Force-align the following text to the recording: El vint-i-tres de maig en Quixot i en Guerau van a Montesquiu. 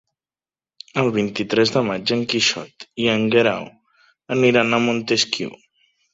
El 1.01 1.09
vint-i-tres 1.17 1.73
de 1.75 1.83
maig 1.89 2.13
en 2.15 2.23
Quixot 2.31 2.87
i 3.05 3.07
en 3.13 3.27
Guerau 3.37 3.69
van 4.49 4.75
a 4.81 4.83
Montesquiu. 4.89 5.55